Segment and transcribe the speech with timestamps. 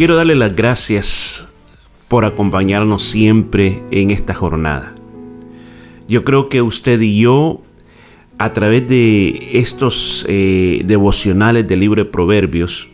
[0.00, 1.46] Quiero darle las gracias
[2.08, 4.94] por acompañarnos siempre en esta jornada.
[6.08, 7.60] Yo creo que usted y yo,
[8.38, 12.88] a través de estos eh, devocionales del libro de Proverbios,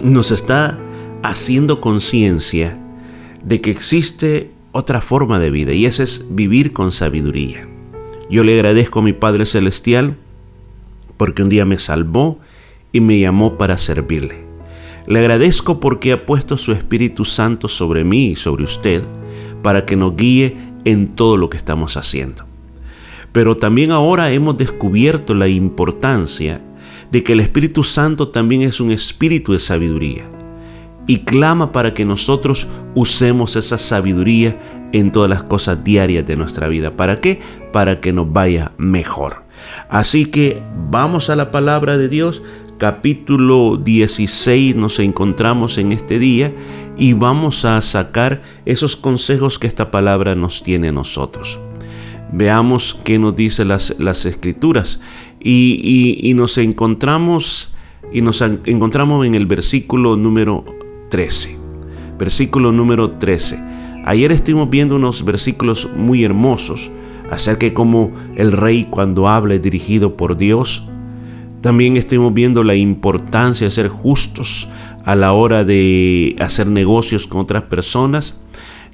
[0.00, 0.78] nos está
[1.22, 2.78] haciendo conciencia
[3.44, 7.68] de que existe otra forma de vida y esa es vivir con sabiduría.
[8.30, 10.16] Yo le agradezco a mi Padre Celestial
[11.18, 12.38] porque un día me salvó
[12.90, 14.45] y me llamó para servirle.
[15.06, 19.02] Le agradezco porque ha puesto su Espíritu Santo sobre mí y sobre usted
[19.62, 22.44] para que nos guíe en todo lo que estamos haciendo.
[23.32, 26.60] Pero también ahora hemos descubierto la importancia
[27.10, 30.24] de que el Espíritu Santo también es un espíritu de sabiduría
[31.06, 34.58] y clama para que nosotros usemos esa sabiduría
[34.92, 36.90] en todas las cosas diarias de nuestra vida.
[36.90, 37.40] ¿Para qué?
[37.72, 39.44] Para que nos vaya mejor.
[39.88, 42.42] Así que vamos a la palabra de Dios
[42.78, 46.54] capítulo 16 nos encontramos en este día
[46.98, 51.58] y vamos a sacar esos consejos que esta palabra nos tiene a nosotros.
[52.32, 55.00] Veamos qué nos dice las, las escrituras
[55.40, 57.72] y, nos encontramos
[58.12, 60.64] y nos encontramos en el versículo número
[61.10, 61.56] 13.
[62.18, 63.58] Versículo número 13.
[64.04, 66.90] Ayer estuvimos viendo unos versículos muy hermosos
[67.30, 70.86] acerca de cómo el rey cuando habla es dirigido por Dios
[71.60, 74.68] también estamos viendo la importancia de ser justos
[75.04, 78.36] a la hora de hacer negocios con otras personas.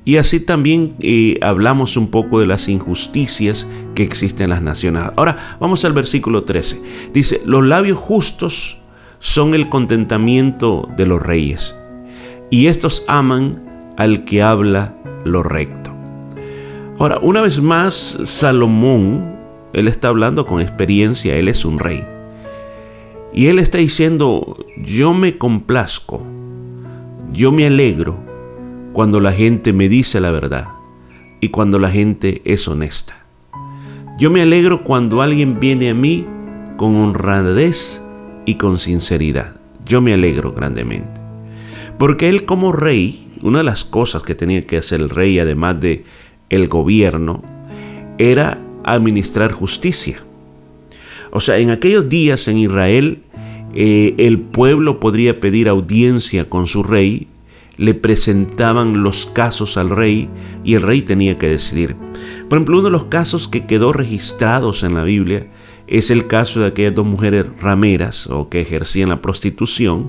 [0.05, 5.05] Y así también eh, hablamos un poco de las injusticias que existen en las naciones.
[5.17, 6.83] Ahora vamos al versículo 13.
[7.14, 8.79] Dice, los labios justos
[9.20, 11.77] son el contentamiento de los reyes,
[12.50, 13.62] y estos aman
[13.96, 15.94] al que habla lo recto.
[16.98, 19.36] Ahora, una vez más, Salomón,
[19.73, 22.05] él está hablando con experiencia, él es un rey.
[23.34, 26.26] Y él está diciendo, yo me complazco,
[27.32, 28.16] yo me alegro
[28.92, 30.68] cuando la gente me dice la verdad
[31.40, 33.24] y cuando la gente es honesta.
[34.18, 36.26] Yo me alegro cuando alguien viene a mí
[36.76, 38.02] con honradez
[38.44, 39.56] y con sinceridad.
[39.86, 41.20] Yo me alegro grandemente.
[41.98, 45.80] Porque él como rey, una de las cosas que tenía que hacer el rey, además
[45.80, 46.04] de
[46.50, 47.42] el gobierno,
[48.18, 50.22] era administrar justicia.
[51.32, 53.22] O sea, en aquellos días en Israel,
[53.74, 57.26] eh, el pueblo podría pedir audiencia con su rey,
[57.78, 60.28] le presentaban los casos al rey
[60.62, 61.96] y el rey tenía que decidir.
[62.48, 65.46] Por ejemplo, uno de los casos que quedó registrados en la Biblia
[65.86, 70.08] es el caso de aquellas dos mujeres rameras o que ejercían la prostitución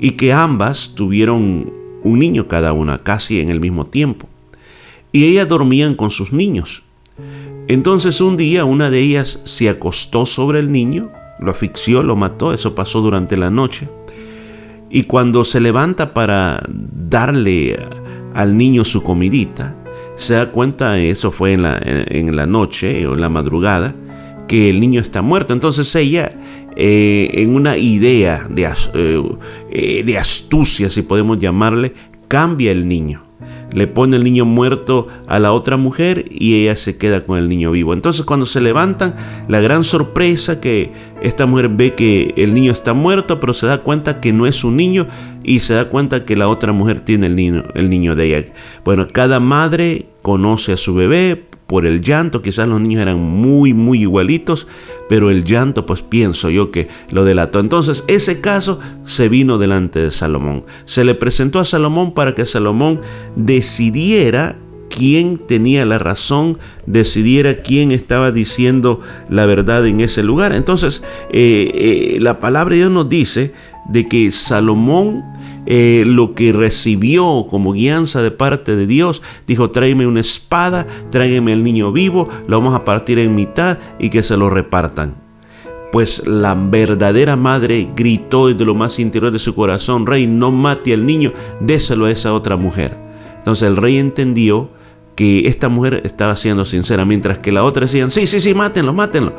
[0.00, 1.72] y que ambas tuvieron
[2.02, 4.28] un niño cada una, casi en el mismo tiempo.
[5.12, 6.82] Y ellas dormían con sus niños.
[7.66, 12.52] Entonces un día una de ellas se acostó sobre el niño, lo asfixió, lo mató,
[12.52, 13.88] eso pasó durante la noche.
[14.90, 17.76] Y cuando se levanta para darle
[18.34, 19.74] al niño su comidita,
[20.14, 23.94] se da cuenta, eso fue en la, noche o en la madrugada,
[24.46, 25.52] que el niño está muerto.
[25.54, 26.32] Entonces ella,
[26.76, 28.64] eh, en una idea de,
[28.94, 29.22] eh,
[29.70, 31.94] eh, de astucia, si podemos llamarle,
[32.28, 33.24] cambia el niño
[33.72, 37.48] le pone el niño muerto a la otra mujer y ella se queda con el
[37.48, 37.92] niño vivo.
[37.92, 39.16] Entonces cuando se levantan,
[39.48, 40.92] la gran sorpresa que
[41.22, 44.64] esta mujer ve que el niño está muerto, pero se da cuenta que no es
[44.64, 45.06] un niño
[45.42, 48.52] y se da cuenta que la otra mujer tiene el niño, el niño de ella.
[48.84, 53.74] Bueno, cada madre conoce a su bebé, por el llanto, quizás los niños eran muy,
[53.74, 54.68] muy igualitos,
[55.08, 57.58] pero el llanto, pues pienso yo que lo delató.
[57.58, 60.62] Entonces, ese caso se vino delante de Salomón.
[60.84, 63.00] Se le presentó a Salomón para que Salomón
[63.34, 64.56] decidiera
[64.88, 70.52] quién tenía la razón, decidiera quién estaba diciendo la verdad en ese lugar.
[70.52, 71.02] Entonces,
[71.32, 73.52] eh, eh, la palabra de Dios nos dice
[73.88, 75.24] de que Salomón
[75.66, 81.52] eh, lo que recibió como guianza de parte de Dios, dijo, tráeme una espada, tráigame
[81.52, 85.14] el niño vivo, lo vamos a partir en mitad y que se lo repartan.
[85.92, 90.92] Pues la verdadera madre gritó desde lo más interior de su corazón, rey, no mate
[90.92, 92.98] al niño, déselo a esa otra mujer.
[93.38, 94.70] Entonces el rey entendió
[95.14, 98.92] que esta mujer estaba siendo sincera, mientras que la otra decían, sí, sí, sí, mátenlo,
[98.92, 99.34] mátenlo.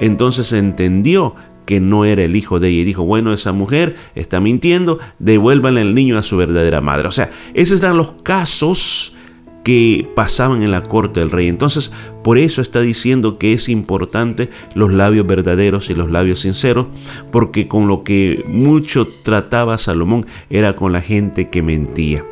[0.00, 1.34] Entonces entendió
[1.68, 2.80] que no era el hijo de ella.
[2.80, 7.08] Y dijo, bueno, esa mujer está mintiendo, devuélvanle el niño a su verdadera madre.
[7.08, 9.14] O sea, esos eran los casos
[9.64, 11.46] que pasaban en la corte del rey.
[11.46, 11.92] Entonces,
[12.24, 16.86] por eso está diciendo que es importante los labios verdaderos y los labios sinceros,
[17.30, 22.24] porque con lo que mucho trataba Salomón era con la gente que mentía.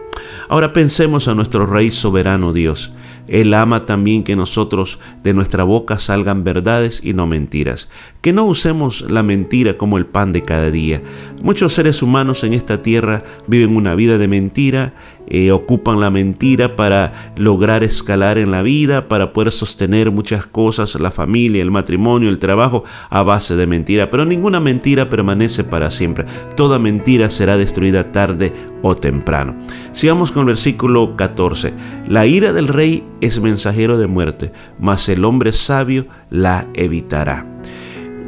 [0.48, 2.90] Ahora pensemos a nuestro Rey soberano Dios.
[3.28, 7.88] Él ama también que nosotros de nuestra boca salgan verdades y no mentiras.
[8.20, 11.02] Que no usemos la mentira como el pan de cada día.
[11.42, 14.94] Muchos seres humanos en esta tierra viven una vida de mentira,
[15.26, 20.94] eh, ocupan la mentira para lograr escalar en la vida, para poder sostener muchas cosas,
[21.00, 24.10] la familia, el matrimonio, el trabajo, a base de mentira.
[24.10, 26.26] Pero ninguna mentira permanece para siempre.
[26.54, 28.52] Toda mentira será destruida tarde
[28.82, 29.56] o temprano.
[29.92, 31.72] Sigamos con el versículo 14.
[32.08, 37.46] La ira del rey es mensajero de muerte, mas el hombre sabio la evitará.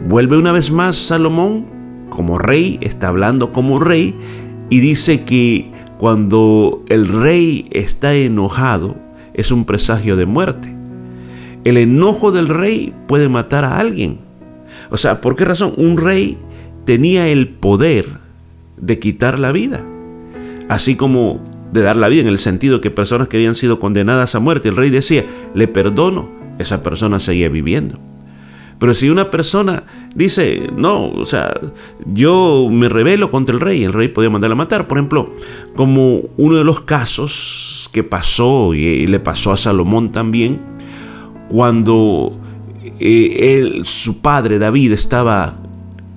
[0.07, 1.67] Vuelve una vez más Salomón
[2.09, 4.17] como rey, está hablando como rey
[4.71, 8.97] y dice que cuando el rey está enojado
[9.35, 10.75] es un presagio de muerte.
[11.65, 14.19] El enojo del rey puede matar a alguien.
[14.91, 15.75] O sea, ¿por qué razón?
[15.77, 16.39] Un rey
[16.85, 18.07] tenía el poder
[18.77, 19.85] de quitar la vida.
[20.69, 21.43] Así como
[21.73, 24.69] de dar la vida en el sentido que personas que habían sido condenadas a muerte,
[24.69, 27.99] el rey decía, le perdono, esa persona seguía viviendo.
[28.79, 29.83] Pero si una persona
[30.15, 31.53] dice, no, o sea,
[32.07, 34.87] yo me rebelo contra el rey, el rey podía mandarla a matar.
[34.87, 35.35] Por ejemplo,
[35.75, 40.61] como uno de los casos que pasó y le pasó a Salomón también,
[41.49, 42.39] cuando
[43.01, 45.57] eh, su padre David estaba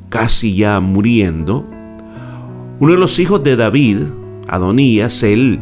[0.09, 1.65] casi ya muriendo,
[2.79, 3.99] uno de los hijos de David,
[4.47, 5.59] Adonías, él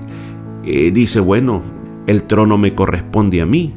[0.65, 1.61] eh, dice, bueno,
[2.07, 3.73] el trono me corresponde a mí.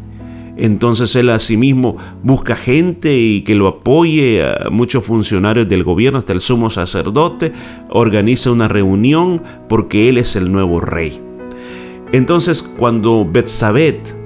[0.62, 6.32] Entonces él asimismo busca gente y que lo apoye, a muchos funcionarios del gobierno, hasta
[6.32, 7.52] el sumo sacerdote,
[7.88, 11.20] organiza una reunión porque él es el nuevo rey.
[12.12, 14.16] Entonces cuando Betsabet,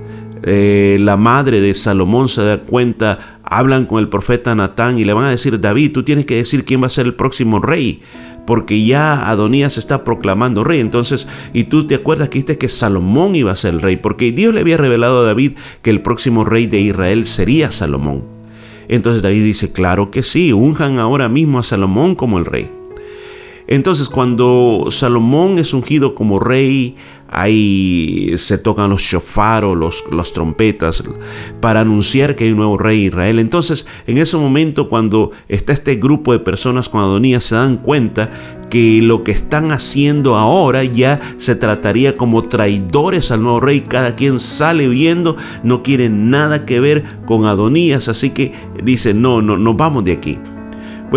[0.42, 5.14] eh, la madre de Salomón, se da cuenta, hablan con el profeta Natán y le
[5.14, 8.02] van a decir, David, tú tienes que decir quién va a ser el próximo rey
[8.46, 10.80] porque ya Adonías está proclamando rey.
[10.80, 14.32] Entonces, y tú te acuerdas que dijiste que Salomón iba a ser el rey, porque
[14.32, 15.52] Dios le había revelado a David
[15.82, 18.24] que el próximo rey de Israel sería Salomón.
[18.88, 22.75] Entonces David dice, claro que sí, unjan ahora mismo a Salomón como el rey.
[23.68, 26.96] Entonces cuando Salomón es ungido como rey,
[27.28, 31.02] ahí se tocan los shofaros, los, las trompetas,
[31.60, 33.38] para anunciar que hay un nuevo rey Israel.
[33.38, 38.30] Entonces en ese momento cuando está este grupo de personas con Adonías se dan cuenta
[38.70, 43.80] que lo que están haciendo ahora ya se trataría como traidores al nuevo rey.
[43.80, 48.52] Cada quien sale viendo, no quiere nada que ver con Adonías, así que
[48.82, 50.38] dice, no, no, nos vamos de aquí.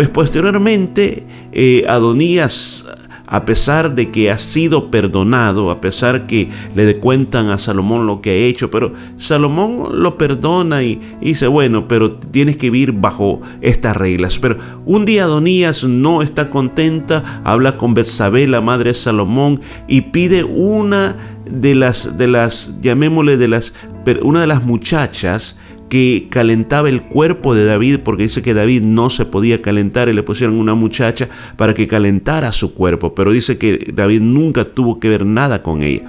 [0.00, 2.86] Pues posteriormente eh, Adonías,
[3.26, 8.22] a pesar de que ha sido perdonado, a pesar que le cuentan a Salomón lo
[8.22, 13.42] que ha hecho, pero Salomón lo perdona y, dice, bueno, pero tienes que vivir bajo
[13.60, 14.38] estas reglas.
[14.38, 14.56] Pero
[14.86, 20.44] un día Adonías no está contenta, habla con Betsabé, la madre de Salomón, y pide
[20.44, 21.14] una
[21.44, 23.74] de las, de las, llamémosle de las,
[24.22, 25.58] una de las muchachas
[25.88, 30.12] que calentaba el cuerpo de David, porque dice que David no se podía calentar y
[30.12, 35.00] le pusieron una muchacha para que calentara su cuerpo, pero dice que David nunca tuvo
[35.00, 36.02] que ver nada con ella.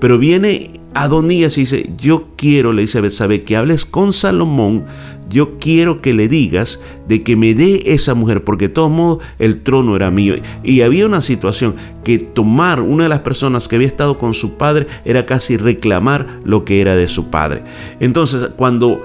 [0.00, 4.84] Pero viene Adonías dice, yo quiero, le dice Betsabé, que hables con Salomón,
[5.30, 9.20] yo quiero que le digas de que me dé esa mujer, porque de todo modo
[9.38, 10.34] el trono era mío.
[10.62, 14.58] Y había una situación que tomar una de las personas que había estado con su
[14.58, 17.64] padre era casi reclamar lo que era de su padre.
[17.98, 19.00] Entonces, cuando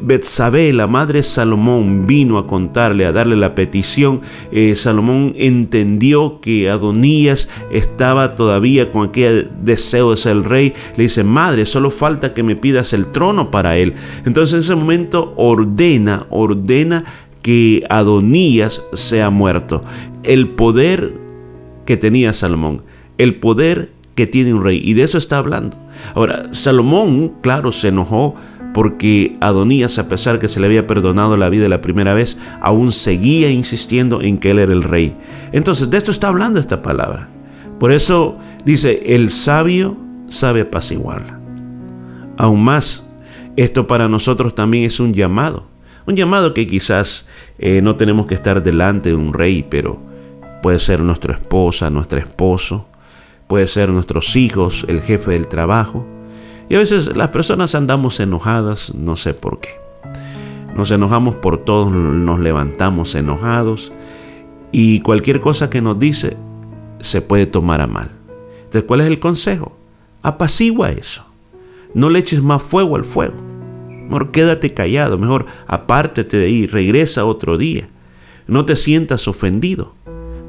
[0.00, 4.22] Betsabé, la madre Salomón, vino a contarle, a darle la petición.
[4.50, 10.72] Eh, Salomón entendió que Adonías estaba todavía con aquel deseo de ser el rey.
[10.96, 13.94] Le dice, madre, solo falta que me pidas el trono para él.
[14.24, 17.04] Entonces en ese momento ordena, ordena
[17.42, 19.84] que Adonías sea muerto.
[20.22, 21.12] El poder
[21.84, 22.82] que tenía Salomón,
[23.18, 24.80] el poder que tiene un rey.
[24.82, 25.76] Y de eso está hablando.
[26.14, 28.34] Ahora, Salomón, claro, se enojó
[28.76, 32.92] porque Adonías, a pesar que se le había perdonado la vida la primera vez, aún
[32.92, 35.16] seguía insistiendo en que él era el rey.
[35.52, 37.26] Entonces, de esto está hablando esta palabra.
[37.80, 39.96] Por eso dice, el sabio
[40.28, 41.40] sabe apaciguarla.
[42.36, 43.08] Aún más,
[43.56, 45.68] esto para nosotros también es un llamado.
[46.04, 47.26] Un llamado que quizás
[47.58, 49.98] eh, no tenemos que estar delante de un rey, pero
[50.60, 52.88] puede ser nuestra esposa, nuestro esposo,
[53.46, 56.06] puede ser nuestros hijos, el jefe del trabajo,
[56.68, 59.70] y a veces las personas andamos enojadas, no sé por qué.
[60.74, 63.92] Nos enojamos por todos, nos levantamos enojados
[64.72, 66.36] y cualquier cosa que nos dice
[67.00, 68.10] se puede tomar a mal.
[68.58, 69.76] Entonces, ¿cuál es el consejo?
[70.22, 71.24] Apacigua eso.
[71.94, 73.34] No le eches más fuego al fuego.
[73.88, 77.88] Mejor quédate callado, mejor apártate de ahí, regresa otro día.
[78.46, 79.94] No te sientas ofendido.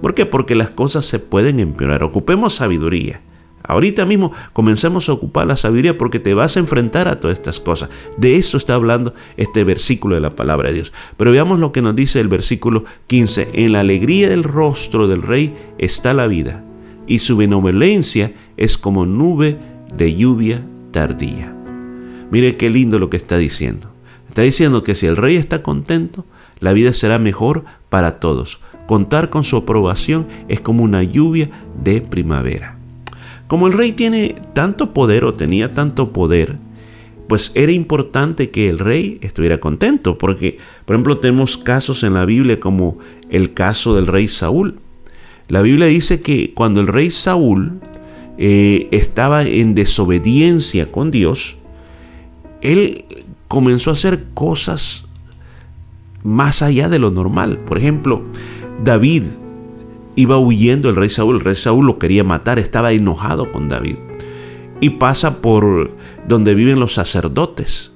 [0.02, 0.26] ¿Por qué?
[0.26, 2.04] Porque las cosas se pueden empeorar.
[2.04, 3.22] Ocupemos sabiduría.
[3.68, 7.60] Ahorita mismo comencemos a ocupar la sabiduría porque te vas a enfrentar a todas estas
[7.60, 7.90] cosas.
[8.18, 10.94] De eso está hablando este versículo de la palabra de Dios.
[11.18, 13.50] Pero veamos lo que nos dice el versículo 15.
[13.54, 16.64] En la alegría del rostro del rey está la vida
[17.08, 19.58] y su benevolencia es como nube
[19.94, 21.54] de lluvia tardía.
[22.32, 23.90] Mire qué lindo lo que está diciendo.
[24.28, 26.26] Está diciendo que si el rey está contento,
[26.60, 28.60] la vida será mejor para todos.
[28.86, 31.50] Contar con su aprobación es como una lluvia
[31.82, 32.76] de primavera.
[33.48, 36.58] Como el rey tiene tanto poder o tenía tanto poder,
[37.27, 42.25] pues era importante que el rey estuviera contento, porque, por ejemplo, tenemos casos en la
[42.25, 42.98] Biblia como
[43.30, 44.80] el caso del rey Saúl.
[45.48, 47.80] La Biblia dice que cuando el rey Saúl
[48.38, 51.58] eh, estaba en desobediencia con Dios,
[52.62, 53.06] él
[53.48, 55.08] comenzó a hacer cosas
[56.24, 57.60] más allá de lo normal.
[57.60, 58.24] Por ejemplo,
[58.84, 59.24] David
[60.18, 63.98] iba huyendo el rey Saúl, el rey Saúl lo quería matar, estaba enojado con David.
[64.82, 65.92] Y pasa por
[66.28, 67.94] donde viven los sacerdotes.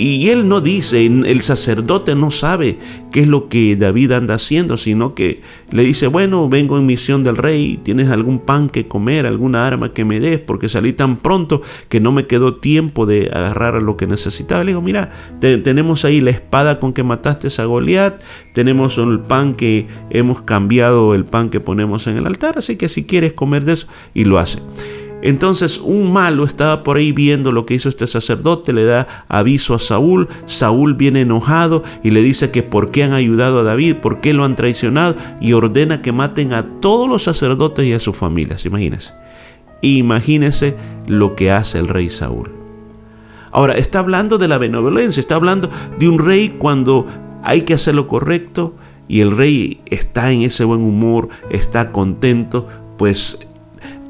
[0.00, 2.78] Y él no dice, el sacerdote no sabe
[3.10, 5.40] qué es lo que David anda haciendo, sino que
[5.72, 9.92] le dice, bueno, vengo en misión del rey, tienes algún pan que comer, alguna arma
[9.92, 13.96] que me des, porque salí tan pronto que no me quedó tiempo de agarrar lo
[13.96, 14.62] que necesitaba.
[14.62, 18.20] Le digo, mira, tenemos ahí la espada con que mataste a Goliat,
[18.54, 22.88] tenemos el pan que hemos cambiado, el pan que ponemos en el altar, así que
[22.88, 24.60] si quieres comer de eso, y lo hace.
[25.22, 29.74] Entonces un malo estaba por ahí viendo lo que hizo este sacerdote, le da aviso
[29.74, 33.96] a Saúl, Saúl viene enojado y le dice que por qué han ayudado a David,
[33.96, 38.00] por qué lo han traicionado y ordena que maten a todos los sacerdotes y a
[38.00, 39.12] sus familias, imagínense.
[39.80, 42.50] Imagínense lo que hace el rey Saúl.
[43.50, 47.06] Ahora, está hablando de la benevolencia, está hablando de un rey cuando
[47.42, 48.74] hay que hacer lo correcto
[49.06, 53.38] y el rey está en ese buen humor, está contento, pues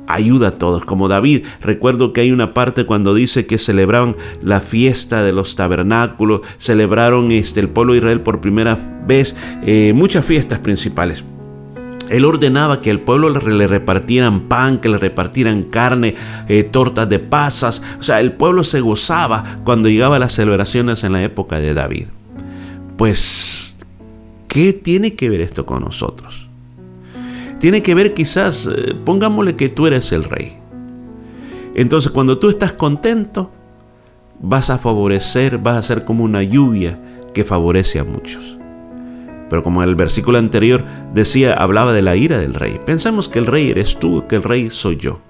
[0.09, 1.45] ayuda a todos, como David.
[1.61, 7.31] Recuerdo que hay una parte cuando dice que celebraban la fiesta de los tabernáculos, celebraron
[7.31, 11.25] este, el pueblo de Israel por primera vez, eh, muchas fiestas principales.
[12.11, 16.15] Él ordenaba que al pueblo le repartieran pan, que le repartieran carne,
[16.49, 17.83] eh, tortas de pasas.
[18.01, 22.07] O sea, el pueblo se gozaba cuando llegaba las celebraciones en la época de David.
[22.97, 23.77] Pues,
[24.49, 26.48] ¿qué tiene que ver esto con nosotros?
[27.59, 30.59] Tiene que ver quizás, eh, pongámosle que tú eres el rey.
[31.75, 33.51] Entonces cuando tú estás contento,
[34.41, 37.01] vas a favorecer, vas a ser como una lluvia
[37.35, 38.59] que favorece a muchos.
[39.49, 40.85] Pero como el versículo anterior
[41.15, 42.81] decía, hablaba de la ira del rey.
[42.85, 45.21] Pensamos que el rey eres tú, que el rey soy yo.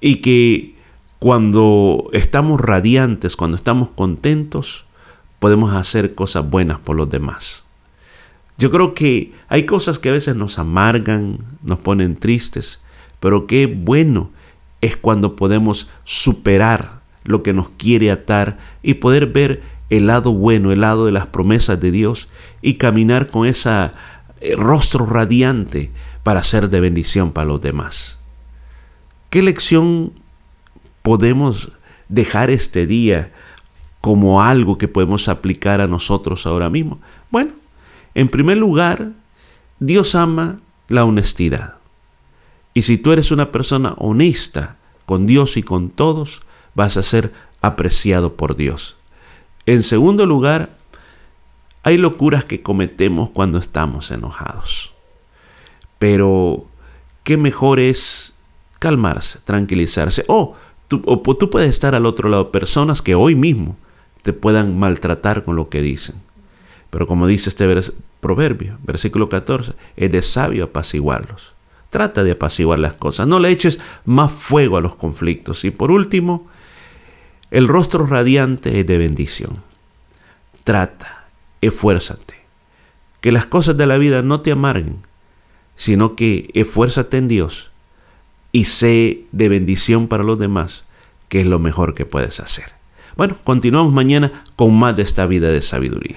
[0.00, 0.76] Y que
[1.18, 4.86] cuando estamos radiantes, cuando estamos contentos,
[5.38, 7.67] podemos hacer cosas buenas por los demás.
[8.58, 12.80] Yo creo que hay cosas que a veces nos amargan, nos ponen tristes,
[13.20, 14.30] pero qué bueno
[14.80, 20.72] es cuando podemos superar lo que nos quiere atar y poder ver el lado bueno,
[20.72, 22.28] el lado de las promesas de Dios
[22.60, 23.90] y caminar con ese
[24.40, 25.90] eh, rostro radiante
[26.22, 28.18] para ser de bendición para los demás.
[29.30, 30.12] ¿Qué lección
[31.02, 31.70] podemos
[32.08, 33.30] dejar este día
[34.00, 37.00] como algo que podemos aplicar a nosotros ahora mismo?
[37.30, 37.52] Bueno,
[38.18, 39.12] en primer lugar,
[39.78, 40.58] Dios ama
[40.88, 41.76] la honestidad.
[42.74, 44.74] Y si tú eres una persona honesta
[45.06, 46.42] con Dios y con todos,
[46.74, 48.96] vas a ser apreciado por Dios.
[49.66, 50.76] En segundo lugar,
[51.84, 54.92] hay locuras que cometemos cuando estamos enojados.
[56.00, 56.66] Pero,
[57.22, 58.34] ¿qué mejor es
[58.80, 60.24] calmarse, tranquilizarse?
[60.26, 60.56] O
[60.88, 63.76] tú, o tú puedes estar al otro lado, personas que hoy mismo
[64.22, 66.16] te puedan maltratar con lo que dicen.
[66.90, 67.66] Pero como dice este
[68.20, 71.54] proverbio, versículo 14, es de sabio apaciguarlos.
[71.90, 75.64] Trata de apaciguar las cosas, no le eches más fuego a los conflictos.
[75.64, 76.46] Y por último,
[77.50, 79.62] el rostro radiante es de bendición.
[80.64, 81.28] Trata,
[81.60, 82.34] esfuérzate.
[83.20, 84.98] Que las cosas de la vida no te amarguen,
[85.76, 87.70] sino que esfuérzate en Dios
[88.52, 90.84] y sé de bendición para los demás,
[91.28, 92.78] que es lo mejor que puedes hacer.
[93.16, 96.16] Bueno, continuamos mañana con más de esta vida de sabiduría.